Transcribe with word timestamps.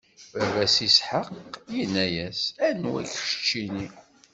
Baba-s 0.33 0.77
Isḥaq 0.87 1.27
inna-yas: 1.81 2.41
Anwa-k, 2.67 3.11
keččini? 3.27 3.87